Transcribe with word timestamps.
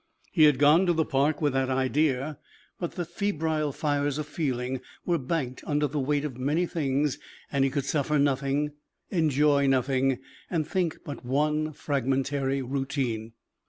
He 0.31 0.45
had 0.45 0.57
gone 0.57 0.87
to 0.87 0.93
the 0.93 1.05
park 1.05 1.43
with 1.43 1.53
that 1.53 1.69
idea. 1.69 2.39
But 2.79 2.93
the 2.93 3.05
febrile 3.05 3.71
fires 3.71 4.17
of 4.17 4.25
feeling 4.25 4.81
were 5.05 5.19
banked 5.19 5.63
under 5.67 5.85
the 5.85 5.99
weight 5.99 6.25
of 6.25 6.37
many 6.39 6.65
things 6.65 7.19
and 7.51 7.63
he 7.63 7.69
could 7.69 7.85
suffer 7.85 8.17
nothing, 8.17 8.71
enjoy 9.11 9.67
nothing 9.67 10.17
and 10.49 10.67
think 10.67 10.97
but 11.05 11.23
one 11.23 11.71
fragmentary 11.73 12.63
routine. 12.63 13.33